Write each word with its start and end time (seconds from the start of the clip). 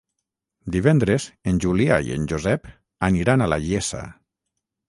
Divendres 0.75 1.27
en 1.51 1.59
Julià 1.65 2.01
i 2.07 2.15
en 2.17 2.25
Josep 2.33 2.67
aniran 3.11 3.45
a 3.49 3.53
la 3.55 3.63
Iessa. 3.67 4.05